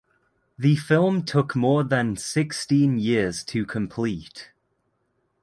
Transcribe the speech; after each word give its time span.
The 0.57 0.77
film 0.77 1.21
took 1.25 1.55
more 1.55 1.83
than 1.83 2.17
sixteen 2.17 2.97
years 2.97 3.43
to 3.43 3.67
complete. 3.67 4.49